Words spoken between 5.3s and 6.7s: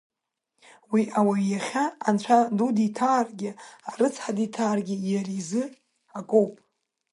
изы акоуп.